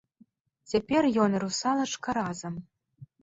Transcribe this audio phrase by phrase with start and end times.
[0.71, 2.53] Цяпер ён і русалачка разам.